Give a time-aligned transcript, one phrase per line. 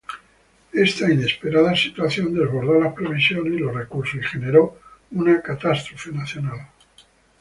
[0.73, 4.79] Esta inesperada situación desbordó las previsiones y los recursos, y generó
[5.11, 6.67] una catástrofe nacional.